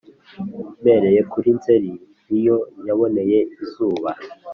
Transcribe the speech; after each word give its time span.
Mpereye 0.81 1.21
kuri 1.31 1.49
Nzeri 1.57 1.91
Ni 2.29 2.39
yo 2.47 2.57
yayaboneye 2.85 3.39
izuba 3.63 4.09